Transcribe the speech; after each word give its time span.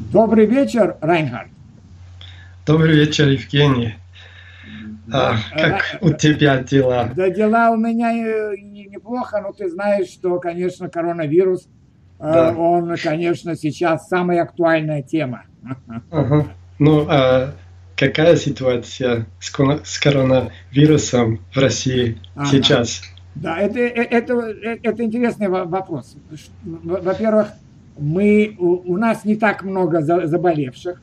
Добрый 0.00 0.46
вечер, 0.46 0.96
Райнхард. 1.00 1.50
Добрый 2.64 2.94
вечер, 2.94 3.28
Евгений. 3.28 3.94
А, 5.12 5.36
как 5.52 5.98
у 6.00 6.12
тебя 6.12 6.58
дела? 6.62 7.10
Да 7.16 7.28
дела 7.30 7.70
у 7.70 7.76
меня 7.76 8.12
э, 8.12 8.56
неплохо, 8.58 9.40
но 9.40 9.52
ты 9.52 9.68
знаешь, 9.68 10.08
что, 10.08 10.38
конечно, 10.38 10.88
коронавирус, 10.88 11.64
э, 11.64 11.68
да. 12.20 12.54
он, 12.54 12.94
конечно, 13.02 13.56
сейчас 13.56 14.06
самая 14.08 14.42
актуальная 14.42 15.02
тема. 15.02 15.44
Ага. 16.10 16.46
Ну, 16.78 17.06
а 17.08 17.54
какая 17.96 18.36
ситуация 18.36 19.26
с, 19.40 19.98
коронавирусом 19.98 21.40
в 21.52 21.58
России 21.58 22.18
ага. 22.36 22.46
сейчас? 22.46 23.02
Да, 23.34 23.58
это, 23.58 23.80
э, 23.80 24.04
это, 24.04 24.34
это 24.82 25.02
интересный 25.02 25.48
вопрос. 25.48 26.16
Во-первых, 26.62 27.48
мы, 27.98 28.54
у, 28.58 28.92
у 28.92 28.96
нас 28.96 29.24
не 29.24 29.36
так 29.36 29.64
много 29.64 30.00
заболевших. 30.00 31.00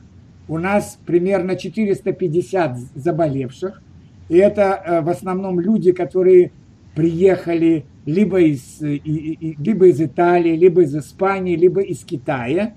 У 0.48 0.58
нас 0.58 0.98
примерно 1.04 1.56
450 1.56 2.78
заболевших. 2.94 3.82
И 4.28 4.36
это 4.36 4.82
э, 4.84 5.00
в 5.02 5.08
основном 5.08 5.60
люди, 5.60 5.92
которые 5.92 6.52
приехали 6.94 7.84
либо 8.06 8.40
из, 8.40 8.80
либо 8.80 9.88
из 9.88 10.00
Италии, 10.00 10.56
либо 10.56 10.82
из 10.82 10.96
Испании, 10.96 11.56
либо 11.56 11.80
из 11.80 12.04
Китая. 12.04 12.74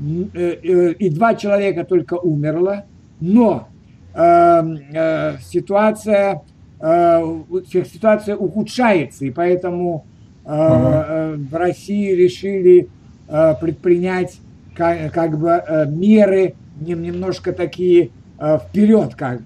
Э, 0.00 0.34
э, 0.34 0.92
и 0.92 1.10
два 1.10 1.34
человека 1.34 1.84
только 1.84 2.14
умерло. 2.14 2.86
Но 3.20 3.68
э, 4.14 5.36
ситуация, 5.42 6.42
э, 6.80 7.42
ситуация 7.70 8.36
ухудшается, 8.36 9.26
и 9.26 9.30
поэтому 9.30 10.06
э, 10.44 11.36
в 11.36 11.54
России 11.54 12.12
решили 12.12 12.88
Э, 12.88 12.93
предпринять 13.26 14.38
как, 14.74 15.12
как 15.12 15.38
бы 15.38 15.48
э, 15.50 15.86
меры 15.86 16.54
немножко 16.80 17.52
такие 17.52 18.10
э, 18.38 18.58
вперед, 18.58 19.14
как, 19.14 19.40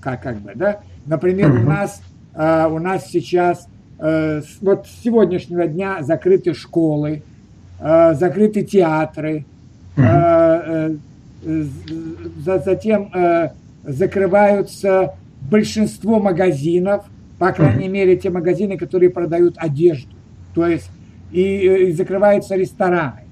как, 0.00 0.22
как 0.22 0.36
бы, 0.40 0.52
да. 0.54 0.80
Например, 1.06 1.50
у 1.50 1.64
нас, 1.64 2.00
у 2.34 2.78
нас 2.78 3.06
сейчас 3.08 3.68
вот 3.98 4.86
с 4.86 5.02
сегодняшнего 5.04 5.66
дня 5.66 6.02
закрыты 6.02 6.54
школы, 6.54 7.22
закрыты 7.78 8.62
театры, 8.62 9.44
затем 12.38 13.10
закрываются 13.84 15.14
большинство 15.42 16.18
магазинов, 16.20 17.04
по 17.38 17.52
крайней 17.52 17.88
мере, 17.88 18.16
те 18.16 18.30
магазины, 18.30 18.78
которые 18.78 19.10
продают 19.10 19.56
одежду. 19.58 20.14
То 20.54 20.66
есть 20.66 20.88
и, 21.34 21.88
и 21.88 21.92
закрываются 21.92 22.54
рестораны. 22.54 23.22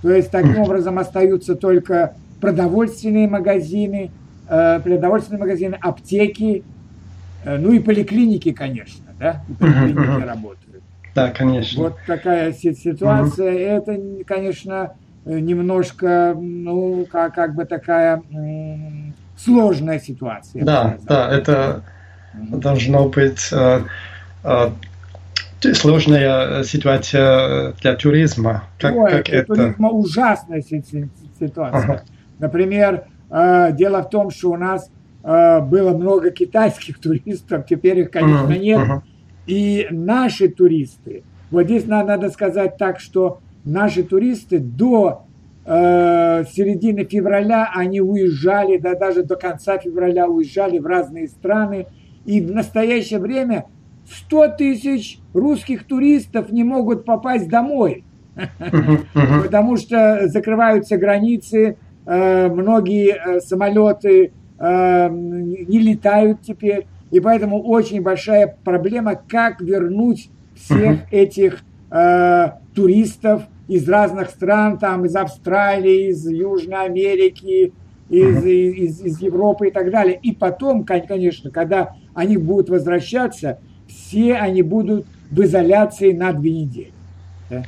То 0.00 0.10
есть 0.10 0.30
таким 0.30 0.58
образом 0.62 0.98
остаются 0.98 1.56
только 1.56 2.14
продовольственные 2.40 3.28
магазины, 3.28 4.10
э, 4.48 4.80
продовольственные 4.80 5.40
магазины, 5.40 5.76
аптеки, 5.80 6.62
э, 7.44 7.56
ну 7.58 7.72
и 7.72 7.80
поликлиники, 7.80 8.52
конечно, 8.52 9.06
да, 9.18 9.42
и 9.48 9.52
поликлиники 9.54 10.22
работают. 10.22 10.84
Да, 11.14 11.30
конечно. 11.30 11.82
Вот 11.82 11.96
такая 12.06 12.52
ситуация. 12.52 13.52
Угу. 13.52 13.92
Это, 13.92 14.24
конечно, 14.24 14.92
немножко, 15.24 16.36
ну, 16.38 17.06
как, 17.10 17.34
как 17.34 17.56
бы 17.56 17.64
такая 17.64 18.22
м- 18.30 19.14
сложная 19.36 19.98
ситуация. 19.98 20.64
Да, 20.64 20.96
да, 21.02 21.28
это 21.28 21.82
должно 22.34 23.08
быть 23.08 23.48
э, 23.50 23.80
э, 24.44 24.70
сложная 25.74 26.62
ситуация 26.62 27.72
для 27.80 27.94
туризма. 27.94 28.64
Как, 28.78 28.94
Ой, 28.94 29.10
как 29.10 29.28
это? 29.28 29.54
туризма 29.54 29.90
ужасная 29.90 30.62
ситуация. 30.62 31.82
Ага. 31.82 32.02
Например, 32.38 33.04
э, 33.30 33.72
дело 33.72 34.02
в 34.02 34.10
том, 34.10 34.30
что 34.30 34.50
у 34.50 34.56
нас 34.56 34.90
э, 35.22 35.60
было 35.60 35.96
много 35.96 36.30
китайских 36.30 36.98
туристов, 37.00 37.66
теперь 37.68 38.00
их, 38.00 38.10
конечно, 38.10 38.52
нет. 38.52 38.80
Ага. 38.80 39.02
И 39.46 39.86
наши 39.90 40.48
туристы, 40.48 41.22
вот 41.50 41.64
здесь 41.64 41.86
надо, 41.86 42.08
надо 42.08 42.30
сказать 42.30 42.76
так, 42.76 43.00
что 43.00 43.40
наши 43.64 44.02
туристы 44.02 44.58
до 44.58 45.24
э, 45.64 46.44
середины 46.52 47.04
февраля 47.04 47.70
они 47.74 48.00
уезжали, 48.00 48.76
да 48.76 48.94
даже 48.94 49.22
до 49.22 49.36
конца 49.36 49.78
февраля 49.78 50.28
уезжали 50.28 50.78
в 50.78 50.86
разные 50.86 51.28
страны. 51.28 51.86
И 52.26 52.42
в 52.42 52.52
настоящее 52.52 53.20
время 53.20 53.64
100 54.10 54.48
тысяч 54.56 55.18
русских 55.34 55.84
туристов 55.84 56.50
не 56.50 56.64
могут 56.64 57.04
попасть 57.04 57.48
домой, 57.48 58.04
потому 59.14 59.76
что 59.76 60.28
закрываются 60.28 60.96
границы, 60.96 61.76
э, 62.06 62.48
многие 62.48 63.10
э, 63.10 63.40
самолеты 63.40 64.32
э, 64.58 65.08
не 65.10 65.78
летают 65.78 66.42
теперь, 66.42 66.86
и 67.10 67.20
поэтому 67.20 67.62
очень 67.62 68.02
большая 68.02 68.56
проблема, 68.64 69.14
как 69.14 69.60
вернуть 69.60 70.30
всех 70.54 71.12
этих 71.12 71.62
туристов 72.74 73.44
из 73.66 73.88
разных 73.88 74.28
стран, 74.28 74.78
там 74.78 75.06
из 75.06 75.16
Австралии, 75.16 76.10
из 76.10 76.28
Южной 76.28 76.84
Америки, 76.84 77.72
из, 78.10 78.44
из, 78.44 79.00
из 79.00 79.20
Европы 79.22 79.68
и 79.68 79.70
так 79.70 79.90
далее. 79.90 80.18
И 80.22 80.32
потом, 80.32 80.84
конечно, 80.84 81.50
когда 81.50 81.94
они 82.12 82.36
будут 82.36 82.68
возвращаться, 82.68 83.58
все 83.88 84.36
они 84.36 84.62
будут 84.62 85.06
в 85.30 85.42
изоляции 85.42 86.12
на 86.12 86.32
две 86.32 86.52
недели. 86.52 86.92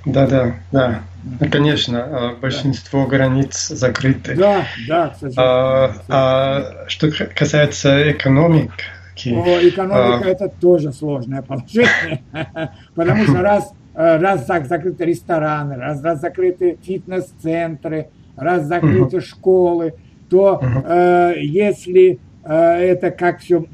Да, 0.05 0.27
да, 0.27 0.55
да. 0.73 1.01
Ну, 1.41 1.51
конечно, 1.51 2.03
а, 2.03 2.37
большинство 2.41 3.05
да. 3.05 3.11
границ 3.11 3.69
закрыты. 3.69 4.35
Да, 4.35 4.65
да, 4.89 5.09
к 5.09 5.33
А, 5.37 5.95
а 6.09 6.85
что 6.89 7.11
касается 7.11 8.11
экономики, 8.11 8.71
О, 9.27 9.59
экономика 9.69 10.25
а... 10.25 10.31
это 10.31 10.49
тоже 10.49 10.93
сложное 10.93 11.43
положение, 11.43 12.23
потому 12.95 13.25
что 13.25 13.41
раз, 13.41 13.73
э, 13.95 14.17
раз 14.19 14.47
закрыты 14.47 15.05
рестораны, 15.05 15.77
раз, 15.77 16.03
раз 16.03 16.21
закрыты 16.21 16.79
фитнес-центры, 16.83 18.09
раз 18.37 18.65
закрыты 18.65 19.19
uh-huh. 19.19 19.27
школы, 19.27 19.95
то 20.29 20.61
uh-huh. 20.63 21.35
э, 21.37 21.43
если 21.43 22.19
э, 22.45 22.55
это, 22.55 23.11
как 23.11 23.41
все 23.41 23.65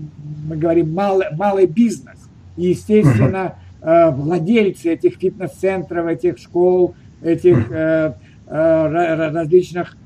мы 0.49 0.57
говорим, 0.57 0.93
малый, 0.95 1.27
малый 1.33 1.67
бизнес, 1.67 2.26
и, 2.57 2.69
естественно, 2.69 3.57
э, 3.83 4.11
владельцы 4.11 4.93
этих 4.93 5.17
фитнес-центров, 5.17 6.07
этих 6.07 6.39
школ, 6.39 6.95
этих 7.23 7.71
э, 7.71 8.15
э, 8.47 9.29
различных 9.31 9.97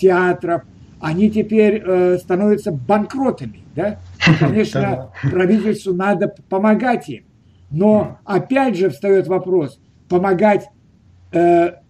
театров, 0.00 0.62
они 1.00 1.30
теперь 1.30 2.18
становятся 2.18 2.72
банкротами. 2.72 3.60
Да? 3.76 3.98
конечно, 4.40 5.10
правительству 5.30 5.92
надо 5.92 6.34
помогать 6.48 7.10
им. 7.10 7.24
Но 7.70 8.16
опять 8.24 8.78
же 8.78 8.88
встает 8.88 9.26
вопрос, 9.26 9.78
помогать 10.08 10.70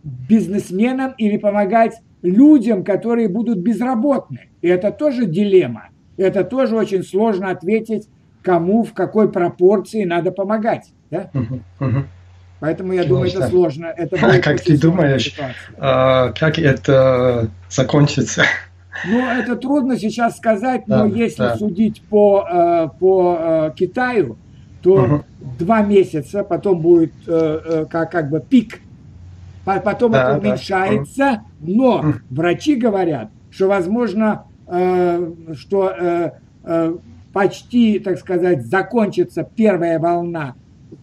бизнесменам 0.02 1.14
или 1.16 1.36
помогать 1.36 1.94
людям, 2.22 2.82
которые 2.82 3.28
будут 3.28 3.58
безработны. 3.58 4.48
И 4.62 4.66
это 4.66 4.90
тоже 4.90 5.26
дилемма. 5.26 5.90
Это 6.16 6.42
тоже 6.42 6.74
очень 6.74 7.04
сложно 7.04 7.50
ответить 7.50 8.08
кому 8.44 8.84
в 8.84 8.92
какой 8.92 9.32
пропорции 9.32 10.04
надо 10.04 10.30
помогать. 10.30 10.92
Да? 11.10 11.30
Угу, 11.32 11.60
угу. 11.80 12.04
Поэтому 12.60 12.92
я 12.92 13.04
думаю, 13.04 13.28
это 13.28 13.48
сложно. 13.48 13.86
Это 13.86 14.16
а 14.22 14.38
как 14.38 14.60
ты 14.60 14.78
думаешь, 14.78 15.34
а, 15.78 16.32
как 16.32 16.58
это 16.58 17.50
закончится? 17.68 18.44
Ну, 19.06 19.18
это 19.18 19.56
трудно 19.56 19.98
сейчас 19.98 20.36
сказать, 20.36 20.86
но 20.86 21.08
да, 21.08 21.16
если 21.16 21.42
да. 21.42 21.56
судить 21.56 22.00
по, 22.02 22.46
э, 22.48 22.88
по 22.98 23.38
э, 23.38 23.70
Китаю, 23.76 24.38
то 24.82 24.94
угу. 24.94 25.24
два 25.58 25.82
месяца, 25.82 26.44
потом 26.44 26.80
будет 26.80 27.12
э, 27.26 27.86
как, 27.90 28.12
как 28.12 28.30
бы 28.30 28.40
пик, 28.40 28.80
потом 29.64 30.12
да, 30.12 30.30
это 30.30 30.38
уменьшается, 30.38 31.16
да. 31.16 31.44
но 31.60 32.14
врачи 32.30 32.76
говорят, 32.76 33.30
что 33.50 33.66
возможно, 33.66 34.44
что 34.66 36.32
почти, 37.34 37.98
так 37.98 38.18
сказать, 38.18 38.64
закончится 38.64 39.42
первая 39.42 39.98
волна 39.98 40.54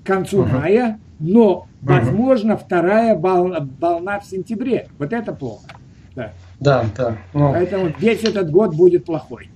к 0.03 0.07
концу 0.07 0.43
uh-huh. 0.43 0.53
мая, 0.53 0.99
но, 1.19 1.67
возможно, 1.81 2.53
uh-huh. 2.53 2.65
вторая 2.65 3.15
волна, 3.15 3.67
волна 3.79 4.19
в 4.19 4.25
сентябре. 4.25 4.87
Вот 4.97 5.13
это 5.13 5.33
плохо. 5.33 5.67
Да, 6.15 6.31
да. 6.59 6.85
да. 6.97 7.17
Ну... 7.33 7.51
Поэтому 7.51 7.93
весь 7.99 8.23
этот 8.23 8.49
год 8.49 8.75
будет 8.75 9.05
плохой. 9.05 9.49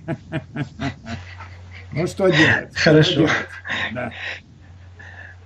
Ну, 1.92 2.06
что 2.06 2.28
делать? 2.28 2.76
Хорошо. 2.76 3.26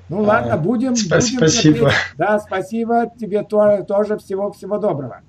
Ну 0.09 0.23
ладно, 0.23 0.56
будем. 0.56 0.97
Спасибо. 0.97 1.93
Да, 2.17 2.41
спасибо 2.41 3.12
тебе 3.19 3.44
тоже 3.44 4.19
всего 4.19 4.50
всего 4.50 4.79
доброго. 4.79 5.21